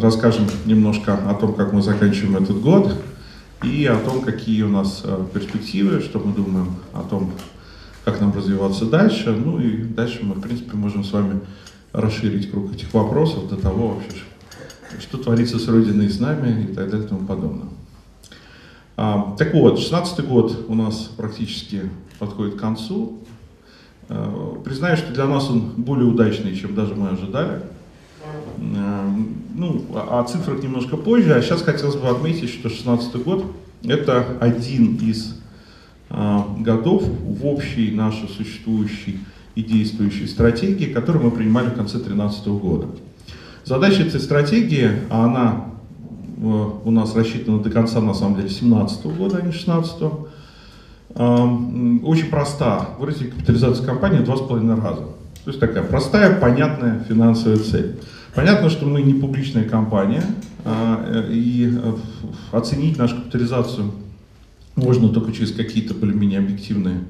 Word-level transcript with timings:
расскажем 0.00 0.46
немножко 0.66 1.14
о 1.14 1.34
том, 1.34 1.54
как 1.54 1.72
мы 1.72 1.82
заканчиваем 1.82 2.42
этот 2.42 2.60
год 2.60 2.94
и 3.62 3.86
о 3.86 3.96
том, 3.98 4.22
какие 4.22 4.62
у 4.62 4.68
нас 4.68 5.04
перспективы, 5.32 6.00
что 6.00 6.18
мы 6.18 6.32
думаем 6.32 6.76
о 6.92 7.02
том, 7.02 7.32
как 8.04 8.20
нам 8.20 8.32
развиваться 8.32 8.86
дальше. 8.86 9.30
Ну 9.32 9.60
и 9.60 9.82
дальше 9.82 10.20
мы, 10.22 10.34
в 10.34 10.40
принципе, 10.40 10.76
можем 10.76 11.04
с 11.04 11.12
вами 11.12 11.40
расширить 11.92 12.50
круг 12.50 12.72
этих 12.72 12.92
вопросов 12.94 13.48
до 13.48 13.56
того 13.56 13.94
вообще, 13.94 14.22
что 15.00 15.18
творится 15.18 15.58
с 15.58 15.68
Родиной 15.68 16.06
и 16.06 16.10
с 16.10 16.20
нами 16.20 16.68
и 16.70 16.74
так 16.74 16.90
далее 16.90 17.06
и 17.06 17.08
тому 17.08 17.26
подобное. 17.26 17.68
А, 18.96 19.34
так 19.38 19.54
вот, 19.54 19.78
16 19.78 20.26
год 20.26 20.66
у 20.68 20.74
нас 20.74 21.10
практически 21.16 21.82
подходит 22.18 22.56
к 22.56 22.60
концу. 22.60 23.18
А, 24.08 24.60
признаю, 24.64 24.96
что 24.96 25.12
для 25.12 25.26
нас 25.26 25.48
он 25.50 25.60
более 25.76 26.06
удачный, 26.06 26.56
чем 26.56 26.74
даже 26.74 26.94
мы 26.94 27.10
ожидали. 27.10 27.62
А, 28.24 29.14
ну, 29.54 29.84
о 29.94 30.24
цифрах 30.24 30.62
немножко 30.62 30.96
позже, 30.96 31.34
а 31.34 31.42
сейчас 31.42 31.62
хотелось 31.62 31.96
бы 31.96 32.08
отметить, 32.08 32.50
что 32.50 32.68
16 32.68 33.16
год 33.24 33.44
это 33.84 34.26
один 34.40 34.96
из 34.96 35.36
годов 36.10 37.02
в 37.02 37.46
общей 37.46 37.90
нашей 37.90 38.28
существующей 38.28 39.20
и 39.54 39.62
действующей 39.62 40.26
стратегии, 40.26 40.86
которую 40.86 41.24
мы 41.26 41.30
принимали 41.30 41.66
в 41.68 41.74
конце 41.74 41.98
2013 41.98 42.46
года. 42.46 42.86
Задача 43.64 44.02
этой 44.02 44.20
стратегии, 44.20 44.90
а 45.10 45.24
она 45.24 45.64
э, 46.38 46.70
у 46.84 46.90
нас 46.90 47.14
рассчитана 47.14 47.58
до 47.58 47.68
конца, 47.68 48.00
на 48.00 48.14
самом 48.14 48.36
деле, 48.36 48.48
2017 48.48 49.06
года, 49.18 49.36
а 49.36 49.42
не 49.42 49.50
2016, 49.50 50.02
очень 52.04 52.30
проста. 52.30 52.90
Выразить 52.98 53.30
капитализацию 53.30 53.86
компании 53.86 54.24
с 54.24 54.40
половиной 54.40 54.80
раза. 54.80 55.04
То 55.48 55.52
есть 55.52 55.60
такая 55.60 55.82
простая, 55.82 56.38
понятная 56.38 57.02
финансовая 57.08 57.56
цель. 57.56 57.96
Понятно, 58.34 58.68
что 58.68 58.84
мы 58.84 59.00
не 59.00 59.14
публичная 59.14 59.64
компания, 59.64 60.22
а, 60.62 61.02
э, 61.08 61.32
и 61.32 61.72
э, 61.74 61.94
оценить 62.52 62.98
нашу 62.98 63.16
капитализацию 63.16 63.90
можно 64.76 65.08
только 65.08 65.32
через 65.32 65.52
какие-то 65.52 65.94
более-менее 65.94 66.40
объективные 66.40 67.00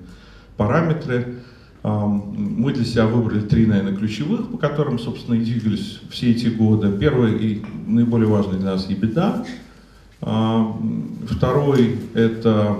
параметры. 0.56 1.40
Мы 1.82 2.72
для 2.72 2.84
себя 2.84 3.06
выбрали 3.06 3.40
три, 3.40 3.66
наверное, 3.66 3.96
ключевых, 3.96 4.52
по 4.52 4.56
которым, 4.56 5.00
собственно, 5.00 5.34
и 5.34 5.44
двигались 5.44 5.98
все 6.08 6.30
эти 6.30 6.46
годы. 6.46 6.96
Первый 6.96 7.36
и 7.38 7.62
наиболее 7.88 8.28
важный 8.28 8.58
для 8.58 8.74
нас– 8.74 8.88
EBITDA. 8.88 9.46
Второй– 11.28 11.98
это 12.14 12.78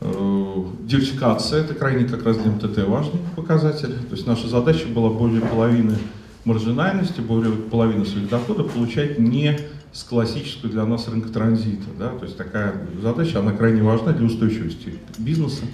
диверсификация, 0.00 1.62
это 1.62 1.74
крайне 1.74 2.06
как 2.06 2.24
раз 2.24 2.38
для 2.38 2.50
МТТ 2.52 2.86
важный 2.88 3.20
показатель. 3.36 3.92
То 3.92 4.12
есть 4.12 4.26
наша 4.26 4.48
задача 4.48 4.86
была 4.88 5.10
более 5.10 5.42
половины 5.42 5.96
маржинальности, 6.44 7.20
более 7.20 7.52
половины 7.52 8.06
своих 8.06 8.28
доходов 8.28 8.72
получать 8.72 9.18
не 9.18 9.58
с 9.92 10.04
классической 10.04 10.70
для 10.70 10.86
нас 10.86 11.08
рынка 11.08 11.28
транзита. 11.28 11.86
Да? 11.98 12.08
То 12.10 12.24
есть 12.24 12.36
такая 12.36 12.74
задача, 13.02 13.40
она 13.40 13.52
крайне 13.52 13.82
важна 13.82 14.12
для 14.12 14.26
устойчивости 14.26 14.94
бизнеса. 15.18 15.64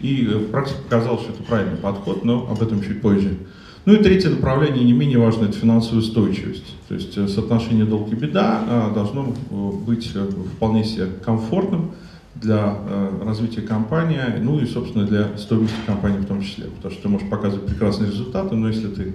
И 0.00 0.26
э, 0.26 0.38
практика 0.50 0.82
показала, 0.82 1.18
что 1.18 1.32
это 1.32 1.42
правильный 1.44 1.76
подход, 1.76 2.24
но 2.24 2.48
об 2.50 2.60
этом 2.60 2.82
чуть 2.82 3.00
позже. 3.00 3.38
Ну 3.84 3.94
и 3.94 4.02
третье 4.02 4.30
направление, 4.30 4.84
не 4.84 4.92
менее 4.92 5.18
важное, 5.18 5.48
это 5.48 5.58
финансовая 5.58 6.00
устойчивость. 6.00 6.74
То 6.88 6.94
есть 6.94 7.16
э, 7.16 7.28
соотношение 7.28 7.84
долг 7.84 8.12
и 8.12 8.16
беда 8.16 8.64
а, 8.66 8.92
должно 8.92 9.32
э, 9.32 9.70
быть 9.86 10.12
вполне 10.56 10.84
себе 10.84 11.06
комфортным 11.24 11.92
для 12.34 12.76
развития 13.24 13.62
компании, 13.62 14.20
ну 14.40 14.58
и, 14.58 14.66
собственно, 14.66 15.06
для 15.06 15.36
стоимости 15.36 15.76
компании 15.86 16.18
в 16.18 16.26
том 16.26 16.42
числе. 16.42 16.64
Потому 16.64 16.92
что 16.92 17.02
ты 17.02 17.08
можешь 17.08 17.28
показывать 17.28 17.66
прекрасные 17.66 18.10
результаты, 18.10 18.56
но 18.56 18.68
если 18.68 18.88
ты 18.88 19.14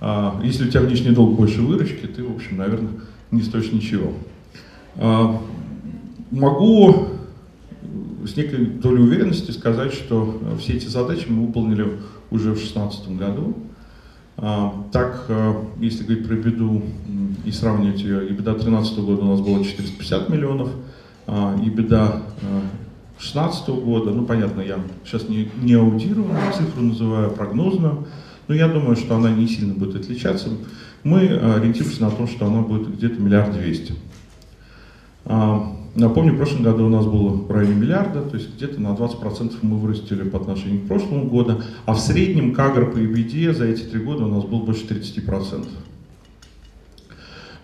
а, 0.00 0.40
если 0.42 0.66
у 0.66 0.70
тебя 0.70 0.82
внешний 0.82 1.10
долг 1.10 1.36
больше 1.36 1.60
выручки, 1.60 2.06
ты, 2.06 2.22
в 2.22 2.34
общем, 2.34 2.58
наверное, 2.58 2.92
не 3.30 3.42
стоишь 3.42 3.72
ничего. 3.72 4.12
А, 4.96 5.40
могу 6.30 7.08
с 8.24 8.36
некой 8.36 8.66
долей 8.66 9.02
уверенности 9.02 9.50
сказать, 9.52 9.92
что 9.92 10.38
э, 10.42 10.58
все 10.58 10.74
эти 10.74 10.86
задачи 10.86 11.26
мы 11.28 11.46
выполнили 11.46 11.98
уже 12.30 12.50
в 12.50 12.56
2016 12.56 13.16
году. 13.16 13.56
А, 14.36 14.84
так, 14.92 15.24
э, 15.28 15.54
если 15.78 16.04
говорить 16.04 16.26
про 16.26 16.34
беду 16.34 16.82
и 17.46 17.50
сравнивать 17.50 18.00
ее, 18.00 18.28
и 18.28 18.32
беда 18.32 18.52
2013 18.52 18.98
года 18.98 19.22
у 19.22 19.30
нас 19.30 19.40
было 19.40 19.64
450 19.64 20.28
миллионов, 20.28 20.68
и 21.62 21.70
беда 21.70 22.22
2016 23.18 23.68
года, 23.68 24.10
ну 24.10 24.24
понятно, 24.24 24.60
я 24.60 24.78
сейчас 25.04 25.28
не, 25.28 25.50
не 25.60 25.74
аудирую, 25.74 26.28
цифру 26.56 26.82
называю 26.82 27.30
прогнозную, 27.30 28.06
но 28.46 28.54
я 28.54 28.68
думаю, 28.68 28.96
что 28.96 29.16
она 29.16 29.30
не 29.30 29.46
сильно 29.46 29.74
будет 29.74 29.96
отличаться. 29.96 30.48
Мы 31.04 31.24
э, 31.24 31.54
ориентируемся 31.56 32.02
на 32.02 32.10
то, 32.10 32.26
что 32.26 32.46
она 32.46 32.62
будет 32.62 32.96
где-то 32.96 33.20
миллиард 33.20 33.52
двести. 33.52 33.94
Напомню, 35.94 36.34
в 36.34 36.36
прошлом 36.36 36.62
году 36.62 36.86
у 36.86 36.88
нас 36.88 37.06
было 37.06 37.30
в 37.30 37.50
районе 37.50 37.74
миллиарда, 37.74 38.22
то 38.22 38.36
есть 38.36 38.54
где-то 38.54 38.80
на 38.80 38.88
20% 38.88 39.56
мы 39.62 39.78
вырастили 39.78 40.22
по 40.22 40.38
отношению 40.38 40.82
к 40.82 40.86
прошлому 40.86 41.28
году, 41.28 41.60
а 41.86 41.94
в 41.94 41.98
среднем 41.98 42.54
кагр 42.54 42.92
по 42.92 42.98
EBD 42.98 43.52
за 43.52 43.64
эти 43.64 43.82
три 43.82 44.00
года 44.00 44.24
у 44.24 44.28
нас 44.28 44.44
был 44.44 44.60
больше 44.60 44.84
30%. 44.84 45.66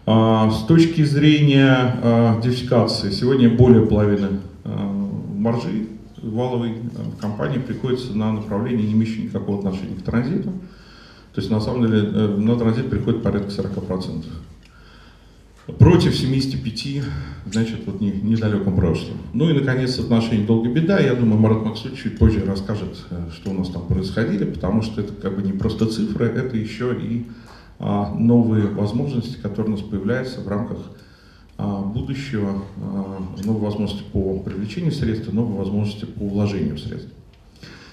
А, 0.07 0.51
с 0.51 0.65
точки 0.67 1.03
зрения 1.03 1.97
а, 2.03 2.41
диверсификации, 2.41 3.11
сегодня 3.11 3.49
более 3.49 3.87
половины 3.87 4.41
а, 4.65 4.71
маржи 5.37 5.89
валовой 6.23 6.75
в 6.93 7.17
компании 7.21 7.59
приходится 7.59 8.17
на 8.17 8.33
направление, 8.33 8.87
не 8.87 8.93
имеющее 8.93 9.25
никакого 9.25 9.59
отношения 9.59 9.97
к 9.97 10.03
транзиту. 10.03 10.51
То 11.35 11.41
есть 11.41 11.51
на 11.51 11.61
самом 11.61 11.87
деле 11.87 11.99
э, 12.01 12.37
на 12.39 12.57
транзит 12.57 12.89
приходит 12.89 13.23
порядка 13.23 13.51
40% 13.51 14.25
против 15.79 16.15
75, 16.15 17.03
значит, 17.51 17.81
вот 17.87 18.01
не, 18.01 18.13
недалеком 18.13 18.77
прошлом. 18.77 19.17
Ну 19.33 19.49
и, 19.49 19.55
наконец, 19.55 19.99
отношение 19.99 20.47
долга-беда. 20.47 21.01
Я 21.01 21.15
думаю, 21.15 21.41
Марат 21.41 21.65
Максут 21.65 21.97
чуть 21.97 22.19
позже 22.19 22.45
расскажет, 22.47 23.05
э, 23.11 23.31
что 23.33 23.51
у 23.51 23.55
нас 23.55 23.71
там 23.71 23.87
происходило, 23.87 24.45
потому 24.45 24.83
что 24.83 25.01
это 25.01 25.13
как 25.15 25.37
бы 25.37 25.43
не 25.43 25.53
просто 25.53 25.87
цифры, 25.87 26.27
это 26.27 26.57
еще 26.57 26.95
и 26.95 27.27
новые 28.15 28.67
возможности, 28.67 29.37
которые 29.37 29.75
у 29.75 29.77
нас 29.77 29.87
появляются 29.87 30.41
в 30.41 30.49
рамках 30.49 30.79
а, 31.59 31.83
будущего, 31.83 32.63
а, 32.81 33.23
новые 33.45 33.65
возможности 33.65 34.05
по 34.13 34.39
привлечению 34.39 34.93
средств, 34.93 35.33
новые 35.33 35.59
возможности 35.59 36.05
по 36.05 36.27
вложению 36.27 36.79
средств. 36.79 37.11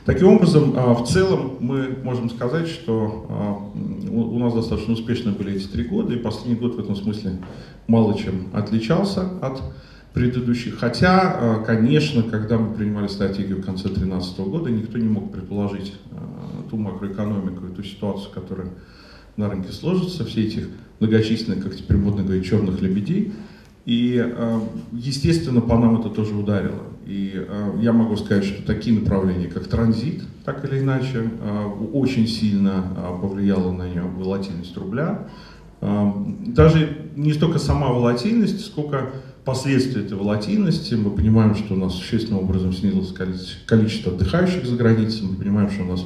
Таким 0.05 0.29
образом, 0.29 0.73
а, 0.75 0.95
в 0.95 1.07
целом 1.07 1.57
мы 1.59 1.95
можем 2.03 2.31
сказать, 2.31 2.67
что 2.67 3.27
а, 3.29 3.71
у 4.09 4.39
нас 4.39 4.53
достаточно 4.53 4.93
успешны 4.93 5.31
были 5.31 5.55
эти 5.55 5.67
три 5.67 5.83
года, 5.83 6.13
и 6.13 6.17
последний 6.17 6.55
год 6.55 6.75
в 6.75 6.79
этом 6.79 6.95
смысле 6.95 7.33
мало 7.85 8.17
чем 8.17 8.47
отличался 8.51 9.29
от 9.41 9.61
предыдущих. 10.13 10.79
Хотя, 10.79 11.21
а, 11.21 11.63
конечно, 11.63 12.23
когда 12.23 12.57
мы 12.57 12.73
принимали 12.73 13.07
стратегию 13.07 13.61
в 13.61 13.65
конце 13.65 13.89
2013 13.89 14.39
года, 14.39 14.71
никто 14.71 14.97
не 14.97 15.07
мог 15.07 15.31
предположить 15.31 15.93
ту 16.71 16.77
макроэкономику 16.77 17.67
и 17.67 17.75
ту 17.75 17.83
ситуацию, 17.83 18.31
которая 18.33 18.69
на 19.37 19.49
рынке 19.49 19.71
сложится, 19.71 20.25
все 20.25 20.45
этих 20.45 20.67
многочисленных, 20.99 21.63
как 21.63 21.75
теперь 21.75 21.97
модно 21.97 22.23
говорить, 22.23 22.45
черных 22.45 22.81
лебедей. 22.81 23.33
И, 23.85 24.23
естественно, 24.91 25.59
по 25.59 25.77
нам 25.77 25.99
это 25.99 26.09
тоже 26.09 26.35
ударило. 26.35 26.83
И 27.05 27.33
э, 27.35 27.79
я 27.81 27.93
могу 27.93 28.15
сказать, 28.15 28.45
что 28.45 28.63
такие 28.63 28.97
направления, 28.97 29.47
как 29.47 29.67
транзит, 29.67 30.21
так 30.45 30.63
или 30.65 30.79
иначе, 30.79 31.29
э, 31.41 31.65
очень 31.93 32.27
сильно 32.27 32.85
э, 32.95 33.21
повлияла 33.21 33.71
на 33.71 33.89
нее 33.89 34.03
волатильность 34.03 34.77
рубля. 34.77 35.27
Э, 35.81 36.11
даже 36.45 37.09
не 37.15 37.33
столько 37.33 37.59
сама 37.59 37.89
волатильность, 37.89 38.65
сколько 38.65 39.09
последствия 39.43 40.03
этой 40.03 40.17
волатильности. 40.17 40.93
Мы 40.93 41.09
понимаем, 41.09 41.55
что 41.55 41.73
у 41.73 41.77
нас 41.77 41.95
существенным 41.95 42.43
образом 42.43 42.71
снизилось 42.71 43.13
количество 43.65 44.13
отдыхающих 44.13 44.65
за 44.65 44.75
границей, 44.75 45.27
мы 45.27 45.35
понимаем, 45.35 45.69
что 45.71 45.83
у 45.83 45.87
нас 45.87 46.05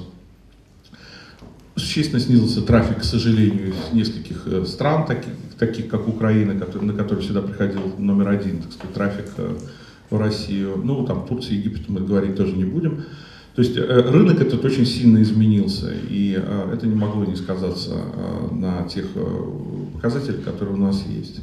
существенно 1.75 2.22
снизился 2.22 2.62
трафик, 2.62 3.00
к 3.00 3.04
сожалению, 3.04 3.69
из 3.69 3.94
нескольких 3.94 4.48
э, 4.48 4.66
стран, 4.66 5.06
таких, 5.06 5.33
таких 5.60 5.89
как 5.89 6.07
Украина, 6.07 6.54
на 6.54 6.94
который 6.94 7.19
всегда 7.19 7.42
приходил 7.42 7.81
номер 7.98 8.30
один, 8.30 8.62
так 8.62 8.72
сказать, 8.72 8.94
трафик 8.94 9.25
э, 9.38 9.56
в 10.10 10.18
Россию. 10.18 10.81
Ну, 10.83 11.06
там 11.06 11.27
Турция, 11.27 11.57
Египет 11.57 11.89
мы 11.89 12.00
говорить 12.00 12.38
тоже 12.38 12.54
не 12.54 12.63
будем. 12.63 13.04
То 13.56 13.62
есть 13.62 13.77
э, 13.77 13.81
рынок 13.83 14.39
этот 14.42 14.63
очень 14.63 14.86
сильно 14.86 15.22
изменился, 15.22 15.92
и 16.10 16.42
это 16.74 16.88
не 16.88 16.95
могло 16.95 17.25
не 17.25 17.36
сказаться 17.36 17.95
на 18.51 18.83
тех 18.83 19.07
показателях, 19.94 20.44
которые 20.44 20.75
у 20.75 20.80
нас 20.80 21.04
есть. 21.07 21.42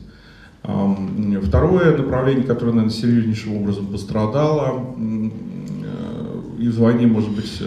Второе 0.63 1.97
направление, 1.97 2.45
которое, 2.45 2.73
наверное, 2.73 2.95
серьезнейшим 2.95 3.57
образом 3.57 3.87
пострадало, 3.87 4.95
и 6.59 6.69
вдвойне, 6.69 7.09
может 7.09 7.31
быть, 7.31 7.61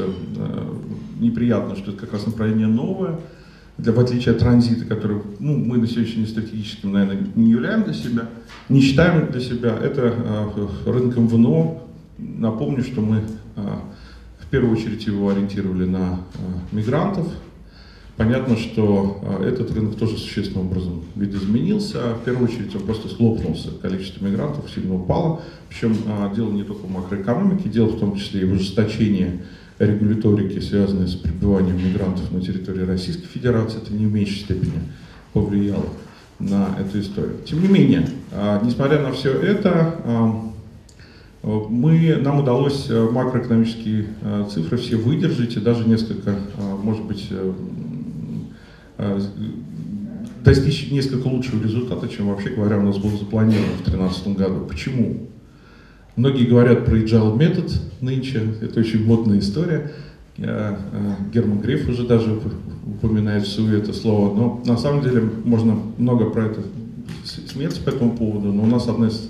неприятно, 1.20 1.76
что 1.76 1.92
это 1.92 2.02
как 2.02 2.14
раз 2.14 2.26
направление 2.26 2.68
новое, 2.68 3.20
для, 3.78 3.92
в 3.92 4.00
отличие 4.00 4.34
от 4.34 4.40
транзита, 4.40 4.86
который 4.86 5.22
ну, 5.40 5.58
мы 5.58 5.78
на 5.78 5.88
сегодняшний 5.88 6.24
день 6.24 6.28
стратегическим, 6.28 6.94
наверное, 6.94 7.28
не 7.36 7.52
являем 7.52 7.84
для 7.84 7.94
себя, 7.94 8.30
не 8.70 8.82
считаем 8.82 9.32
для 9.32 9.42
себя, 9.42 9.78
это 9.78 10.14
э, 10.16 10.90
рынок 10.90 11.18
МВНО. 11.18 11.80
Напомню, 12.18 12.84
что 12.84 13.02
мы 13.02 13.18
э, 13.56 13.62
в 14.40 14.48
первую 14.50 14.74
очередь 14.74 15.06
его 15.06 15.30
ориентировали 15.30 15.86
на 15.86 16.20
э, 16.36 16.76
мигрантов, 16.76 17.28
Понятно, 18.18 18.56
что 18.56 19.22
этот 19.44 19.74
рынок 19.74 19.98
тоже 19.98 20.18
существенным 20.18 20.68
образом 20.68 21.04
видоизменился. 21.18 22.14
В 22.14 22.24
первую 22.24 22.48
очередь 22.48 22.74
он 22.74 22.84
просто 22.84 23.10
схлопнулся. 23.10 23.72
Количество 23.82 24.24
мигрантов 24.24 24.72
сильно 24.74 24.96
упало. 24.96 25.42
Причем 25.68 25.98
дело 26.34 26.50
не 26.50 26.64
только 26.64 26.88
в 26.88 26.92
макроэкономике, 26.92 27.68
дело 27.68 27.88
в 27.88 28.00
том 28.00 28.16
числе 28.16 28.44
и 28.44 28.46
в 28.46 28.54
ужесточении 28.54 29.42
регуляторики, 29.80 30.60
связанной 30.60 31.08
с 31.08 31.16
пребыванием 31.16 31.78
мигрантов 31.78 32.32
на 32.32 32.42
территории 32.42 32.86
Российской 32.86 33.28
Федерации. 33.28 33.78
Это 33.78 33.94
не 33.94 34.06
в 34.06 34.14
меньшей 34.14 34.40
степени 34.40 34.74
повлияло 35.34 35.90
на 36.40 36.76
эту 36.80 37.00
историю. 37.00 37.38
Тем 37.46 37.62
не 37.62 37.68
менее, 37.68 38.08
несмотря 38.64 39.02
на 39.02 39.12
все 39.12 39.32
это, 39.32 39.96
мы, 41.46 42.16
нам 42.16 42.40
удалось 42.40 42.88
э, 42.90 43.10
макроэкономические 43.10 44.08
э, 44.22 44.46
цифры 44.52 44.78
все 44.78 44.96
выдержать 44.96 45.56
и 45.56 45.60
даже 45.60 45.88
несколько, 45.88 46.32
э, 46.32 46.36
может 46.82 47.04
быть, 47.06 47.30
достичь 50.44 50.90
несколько 50.90 51.28
лучшего 51.28 51.62
результата, 51.62 52.08
чем 52.08 52.30
вообще 52.30 52.50
говоря 52.50 52.80
у 52.80 52.82
нас 52.82 52.98
было 52.98 53.16
запланировано 53.18 53.74
в 53.74 53.84
2013 53.84 54.28
году. 54.38 54.66
Почему? 54.66 55.28
Многие 56.16 56.46
говорят 56.46 56.86
про 56.86 56.98
agile 56.98 57.38
метод 57.38 57.72
нынче, 58.00 58.56
это 58.62 58.80
очень 58.80 59.06
модная 59.06 59.40
история. 59.40 59.92
Герман 60.38 61.60
Греф 61.60 61.90
уже 61.90 62.08
даже 62.08 62.40
упоминает 62.86 63.44
всю 63.44 63.68
это 63.68 63.92
слово, 63.92 64.34
но 64.34 64.64
на 64.66 64.78
самом 64.78 65.04
деле 65.04 65.30
можно 65.44 65.78
много 65.98 66.30
про 66.30 66.46
это 66.46 66.62
смеяться 67.26 67.82
по 67.82 67.90
этому 67.90 68.16
поводу, 68.16 68.54
но 68.54 68.64
у 68.64 68.66
нас 68.66 68.88
одна 68.88 69.08
из 69.08 69.30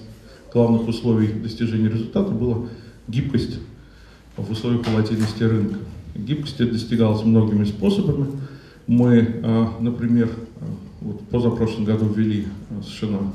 главных 0.54 0.88
условий 0.88 1.28
достижения 1.28 1.90
результата 1.90 2.32
была 2.32 2.68
гибкость 3.08 3.60
в 4.38 4.52
условиях 4.52 4.88
волатильности 4.88 5.44
рынка. 5.44 5.78
Гибкость 6.16 6.58
достигалась 6.58 7.24
многими 7.24 7.66
способами. 7.66 8.28
Мы, 8.88 9.42
а, 9.44 9.74
например, 9.80 10.30
вот 11.02 11.22
позапрошлом 11.30 11.86
году 11.86 12.06
ввели 12.06 12.48
совершенно 12.84 13.34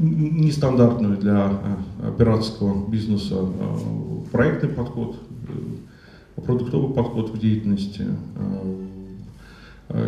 нестандартную 0.00 1.16
для 1.16 1.46
а, 1.46 1.78
операторского 2.08 2.88
бизнеса 2.88 3.36
проектный 4.30 4.70
подход, 4.70 5.16
э, 5.48 6.42
продуктовый 6.42 6.94
подход 6.94 7.30
в 7.30 7.38
деятельности. 7.38 8.06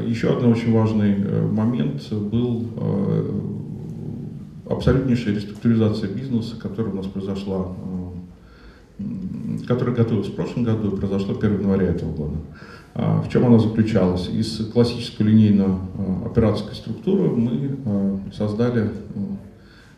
Еще 0.07 0.29
один 0.29 0.53
очень 0.53 0.73
важный 0.75 1.15
э, 1.17 1.47
момент 1.47 2.13
был 2.13 2.67
абсолютнейшая 4.71 5.35
реструктуризация 5.35 6.09
бизнеса, 6.11 6.57
которая 6.57 6.93
у 6.93 6.97
нас 6.97 7.07
произошла, 7.07 7.67
э, 7.67 8.10
которая 9.67 9.95
готовилась 9.95 10.29
в 10.29 10.35
прошлом 10.35 10.65
году 10.65 10.91
и 10.91 10.97
произошла 10.99 11.35
1 11.35 11.61
января 11.61 11.89
этого 11.89 12.13
года. 12.13 12.37
А 12.95 13.23
в 13.23 13.29
чем 13.29 13.47
она 13.47 13.59
заключалась? 13.59 14.29
Из 14.29 14.67
классической 14.73 15.23
линейно-операторской 15.23 16.75
структуры 16.75 17.31
мы 17.31 17.79
э, 17.85 18.19
создали 18.33 18.91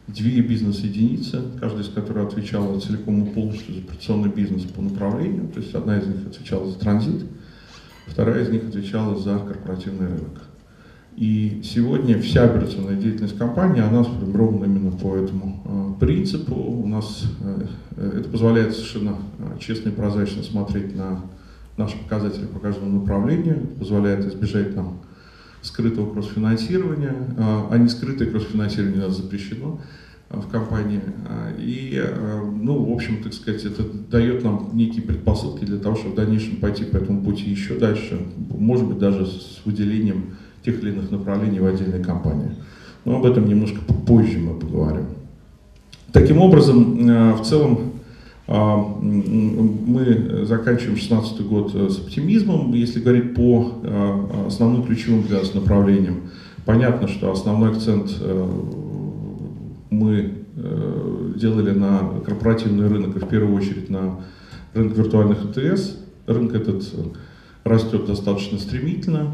две 0.07 0.41
бизнес-единицы, 0.41 1.43
каждая 1.61 1.83
из 1.83 1.89
которых 1.89 2.29
отвечала 2.29 2.79
целиком 2.81 3.25
и 3.25 3.31
полностью 3.31 3.75
за 3.75 3.81
операционный 3.81 4.29
бизнес 4.29 4.63
по 4.63 4.83
направлению. 4.83 5.49
То 5.49 5.61
есть 5.61 5.75
одна 5.75 5.99
из 5.99 6.07
них 6.07 6.27
отвечала 6.27 6.71
за 6.71 6.79
транзит, 6.79 7.25
вторая 8.07 8.43
из 8.43 8.51
них 8.51 8.69
отвечала 8.69 9.17
за 9.17 9.39
корпоративный 9.39 10.09
рынок. 10.09 10.43
И 11.17 11.61
сегодня 11.63 12.21
вся 12.21 12.45
операционная 12.45 12.97
деятельность 12.97 13.37
компании, 13.37 13.83
она 13.83 14.03
сформирована 14.03 14.65
именно 14.65 14.93
по 14.93 15.15
этому 15.17 15.92
принципу. 16.03 16.57
У 16.57 16.89
нас 16.89 17.25
э, 17.97 18.19
это 18.19 18.29
позволяет 18.29 18.75
совершенно 18.75 19.19
э, 19.39 19.59
честно 19.61 19.91
и 19.91 19.93
прозрачно 19.93 20.43
смотреть 20.43 20.97
на 20.97 21.21
наши 21.77 21.97
показатели 21.97 22.47
по 22.47 22.59
каждому 22.59 23.01
направлению, 23.01 23.59
это 23.59 23.79
позволяет 23.79 24.27
избежать 24.27 24.75
нам 24.75 24.99
скрытого 25.63 26.13
кроссфинансирования, 26.13 27.15
а 27.39 27.79
не 27.79 27.89
скрытое 27.89 28.29
кроссфинансирование 28.29 29.05
у 29.05 29.07
нас 29.07 29.17
запрещено 29.17 29.81
в 30.29 30.51
компании. 30.51 31.01
И, 31.57 32.03
ну, 32.61 32.85
в 32.85 32.93
общем, 32.93 33.23
так 33.23 33.33
сказать, 33.33 33.65
это 33.65 33.85
дает 33.85 34.43
нам 34.43 34.71
некие 34.75 35.03
предпосылки 35.03 35.65
для 35.65 35.79
того, 35.79 35.95
чтобы 35.95 36.15
в 36.15 36.17
дальнейшем 36.17 36.57
пойти 36.57 36.85
по 36.85 36.97
этому 36.97 37.23
пути 37.23 37.49
еще 37.49 37.79
дальше, 37.79 38.21
может 38.51 38.87
быть, 38.87 38.99
даже 38.99 39.25
с 39.25 39.63
выделением 39.65 40.35
тех 40.65 40.83
или 40.83 40.91
иных 40.91 41.13
направлений 41.13 41.61
в 41.61 41.67
отдельной 41.67 42.03
компании. 42.03 42.57
Но 43.05 43.17
об 43.17 43.25
этом 43.25 43.47
немножко 43.49 43.81
позже 44.07 44.41
мы 44.41 44.59
поговорим. 44.59 45.07
Таким 46.13 46.43
образом, 46.43 47.09
э, 47.09 47.33
в 47.33 47.43
целом, 47.43 47.93
э, 48.47 48.53
мы 49.01 50.45
заканчиваем 50.45 50.95
2016 50.95 51.41
год 51.47 51.75
э, 51.75 51.89
с 51.89 51.99
оптимизмом. 51.99 52.75
Если 52.75 53.01
говорить 53.01 53.35
по 53.35 53.73
основным 54.47 54.85
ключевым 54.85 55.23
для 55.23 55.39
нас 55.39 55.55
направлениям, 55.55 56.31
понятно, 56.67 57.09
что 57.09 57.33
основной 57.33 57.71
акцент 57.71 58.11
мы 59.91 60.33
делали 61.37 61.71
на 61.71 62.21
корпоративный 62.25 62.89
рынок 62.89 63.17
и 63.17 63.19
в 63.19 63.29
первую 63.29 63.57
очередь 63.57 63.89
на 63.89 64.21
рынок 64.75 64.97
виртуальных 64.97 65.39
АТС. 65.45 65.97
Рынок 66.27 66.55
этот 66.55 66.85
растет 67.65 68.07
достаточно 68.07 68.59
стремительно, 68.59 69.31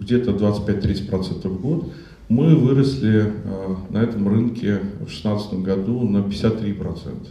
где-то 0.00 0.32
25-30% 0.32 1.48
в 1.48 1.60
год. 1.60 1.92
Мы 2.28 2.54
выросли 2.54 3.32
э, 3.42 3.74
на 3.88 3.98
этом 3.98 4.28
рынке 4.28 4.80
в 5.00 5.06
2016 5.06 5.54
году 5.60 6.06
на 6.06 6.18
53%. 6.18 7.26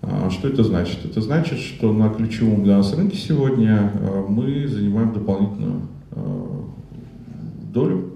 А 0.00 0.30
что 0.30 0.48
это 0.48 0.64
значит? 0.64 1.04
Это 1.04 1.20
значит, 1.20 1.58
что 1.58 1.92
на 1.92 2.08
ключевом 2.08 2.64
для 2.64 2.78
нас 2.78 2.94
рынке 2.94 3.18
сегодня 3.18 3.92
э, 3.92 4.24
мы 4.26 4.66
занимаем 4.68 5.12
дополнительную 5.12 5.82
э, 6.12 6.46
долю. 7.74 8.14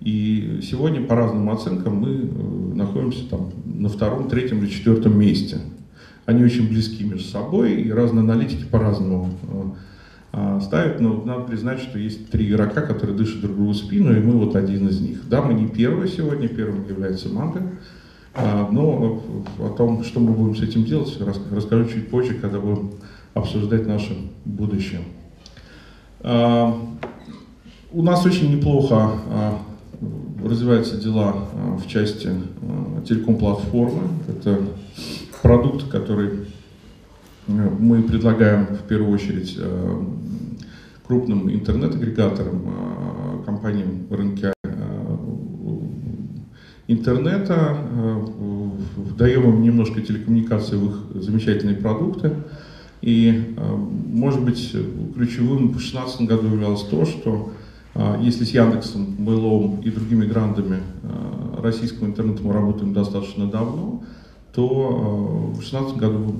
И 0.00 0.60
сегодня 0.62 1.02
по 1.02 1.16
разным 1.16 1.50
оценкам 1.50 1.96
мы 1.96 2.76
находимся 2.76 3.28
там 3.28 3.50
на 3.64 3.88
втором, 3.88 4.28
третьем 4.28 4.60
или 4.60 4.70
четвертом 4.70 5.18
месте. 5.18 5.58
Они 6.24 6.44
очень 6.44 6.68
близки 6.68 7.02
между 7.02 7.28
собой, 7.28 7.82
и 7.82 7.90
разные 7.90 8.22
аналитики 8.22 8.62
по-разному 8.62 9.28
ставят, 10.60 11.00
но 11.00 11.22
надо 11.24 11.44
признать, 11.44 11.80
что 11.80 11.98
есть 11.98 12.30
три 12.30 12.48
игрока, 12.48 12.82
которые 12.82 13.16
дышат 13.16 13.40
друг 13.40 13.56
другу 13.56 13.74
спину, 13.74 14.14
и 14.14 14.20
мы 14.20 14.32
вот 14.32 14.56
один 14.56 14.88
из 14.88 15.00
них. 15.00 15.26
Да, 15.28 15.42
мы 15.42 15.54
не 15.54 15.66
первые 15.66 16.08
сегодня, 16.08 16.48
первым 16.48 16.86
является 16.86 17.28
Манго, 17.28 17.62
а, 18.34 18.68
но 18.70 19.22
о 19.58 19.70
том, 19.70 20.04
что 20.04 20.20
мы 20.20 20.32
будем 20.32 20.54
с 20.54 20.62
этим 20.62 20.84
делать, 20.84 21.16
расскажу 21.50 21.88
чуть 21.88 22.10
позже, 22.10 22.34
когда 22.34 22.60
будем 22.60 22.92
обсуждать 23.34 23.86
наше 23.86 24.16
будущее. 24.44 25.00
А, 26.20 26.78
у 27.90 28.02
нас 28.02 28.24
очень 28.26 28.54
неплохо 28.54 29.12
развиваются 30.44 31.00
дела 31.00 31.34
в 31.82 31.86
части 31.88 32.30
телеком-платформы. 33.06 34.02
Это 34.28 34.60
продукт, 35.42 35.88
который 35.88 36.46
мы 37.48 38.02
предлагаем 38.02 38.66
в 38.66 38.82
первую 38.82 39.12
очередь 39.12 39.56
э, 39.58 40.04
крупным 41.06 41.50
интернет-агрегаторам, 41.50 42.62
э, 42.66 43.44
компаниям 43.46 44.06
в 44.08 44.14
рынке 44.14 44.52
э, 44.62 45.16
интернета, 46.88 47.76
даем 49.16 49.48
им 49.48 49.62
немножко 49.62 50.00
телекоммуникации 50.00 50.76
в 50.76 50.86
их 50.86 51.22
замечательные 51.22 51.76
продукты. 51.76 52.32
И, 53.02 53.54
может 54.06 54.42
быть, 54.42 54.74
ключевым 55.14 55.68
в 55.68 55.72
2016 55.72 56.22
году 56.22 56.46
являлось 56.46 56.82
то, 56.84 57.04
что 57.04 57.52
если 58.20 58.44
с 58.44 58.50
Яндексом, 58.50 59.16
Mail.com 59.18 59.82
и 59.82 59.90
другими 59.90 60.24
грандами 60.24 60.80
российского 61.58 62.06
интернета 62.06 62.42
мы 62.42 62.54
работаем 62.54 62.94
достаточно 62.94 63.46
давно, 63.46 64.02
то 64.58 65.52
э, 65.52 65.52
в 65.52 65.60
2016 65.60 65.96
году 65.98 66.34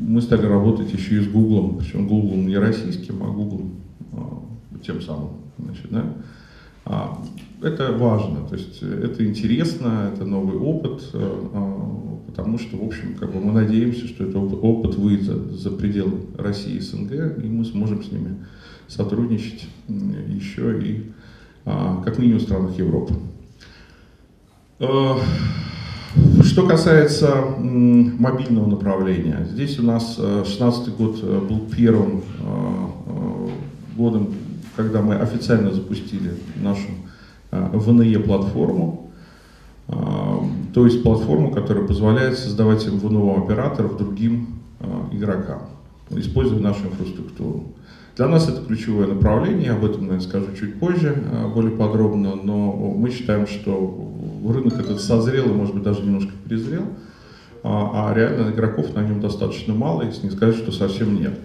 мы 0.00 0.22
стали 0.22 0.46
работать 0.46 0.90
еще 0.90 1.16
и 1.16 1.20
с 1.20 1.28
Google, 1.28 1.76
причем 1.78 2.08
Google 2.08 2.36
не 2.36 2.56
российским, 2.56 3.22
а 3.22 3.26
Google 3.26 3.66
э, 4.12 4.16
тем 4.86 5.02
самым. 5.02 5.32
Значит, 5.58 5.90
да? 5.90 6.14
А, 6.86 7.22
это 7.60 7.92
важно, 7.92 8.46
то 8.48 8.54
есть 8.54 8.82
это 8.82 9.22
интересно, 9.22 10.10
это 10.14 10.24
новый 10.24 10.56
опыт, 10.56 11.10
э, 11.12 11.48
потому 12.28 12.58
что, 12.58 12.78
в 12.78 12.86
общем, 12.86 13.16
как 13.16 13.34
бы 13.34 13.40
мы 13.40 13.52
надеемся, 13.52 14.08
что 14.08 14.24
этот 14.24 14.54
опыт 14.64 14.94
выйдет 14.94 15.26
за, 15.26 15.34
за 15.52 15.70
пределы 15.70 16.20
России 16.38 16.76
и 16.76 16.80
СНГ, 16.80 17.44
и 17.44 17.48
мы 17.48 17.66
сможем 17.66 18.02
с 18.02 18.10
ними 18.10 18.46
сотрудничать 18.86 19.68
еще 19.88 20.80
и 20.82 21.12
а, 21.66 22.00
как 22.02 22.18
минимум 22.18 22.40
в 22.40 22.44
странах 22.44 22.78
Европы. 22.78 23.12
Что 26.42 26.66
касается 26.66 27.44
мобильного 27.58 28.66
направления, 28.66 29.46
здесь 29.50 29.78
у 29.78 29.82
нас 29.82 30.16
2016 30.16 30.88
э, 30.88 30.90
год 30.92 31.18
э, 31.22 31.40
был 31.40 31.60
первым 31.74 32.22
э, 32.40 33.48
годом, 33.96 34.34
когда 34.76 35.02
мы 35.02 35.16
официально 35.16 35.72
запустили 35.72 36.34
нашу 36.62 36.86
ВНЕ-платформу, 37.50 39.10
то 39.86 40.84
есть 40.84 41.02
платформу, 41.02 41.50
которая 41.50 41.86
позволяет 41.86 42.38
создавать 42.38 42.86
МВНО 42.86 43.42
операторов 43.42 43.96
другим 43.96 44.60
игрокам, 45.10 45.62
используя 46.10 46.60
нашу 46.60 46.86
инфраструктуру. 46.86 47.64
Для 48.18 48.26
нас 48.26 48.48
это 48.48 48.62
ключевое 48.66 49.06
направление, 49.06 49.70
об 49.70 49.84
этом, 49.84 50.08
наверное, 50.08 50.26
скажу 50.26 50.46
чуть 50.58 50.80
позже, 50.80 51.16
более 51.54 51.70
подробно, 51.70 52.34
но 52.34 52.72
мы 52.72 53.12
считаем, 53.12 53.46
что 53.46 54.12
рынок 54.44 54.80
этот 54.80 55.00
созрел 55.00 55.44
и, 55.44 55.52
может 55.52 55.72
быть, 55.72 55.84
даже 55.84 56.02
немножко 56.02 56.32
перезрел, 56.44 56.82
а, 57.62 58.10
а 58.10 58.14
реально 58.14 58.50
игроков 58.50 58.92
на 58.96 59.04
нем 59.04 59.20
достаточно 59.20 59.72
мало, 59.72 60.02
если 60.02 60.26
не 60.26 60.32
сказать, 60.32 60.56
что 60.56 60.72
совсем 60.72 61.14
нет. 61.14 61.38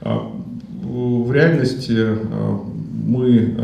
В 0.00 1.30
реальности 1.30 2.16
мы 3.04 3.54